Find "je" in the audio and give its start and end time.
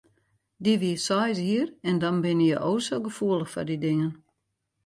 2.51-2.57